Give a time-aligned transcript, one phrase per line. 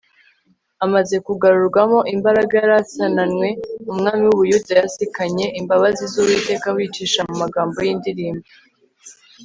[0.85, 3.47] amaze kugarurwamo imbaraga yari asananwe,
[3.91, 8.47] umwami w'ubuyuda yazikanye imbabazi z'uwiteka abicisha mu magambo y'indirimbo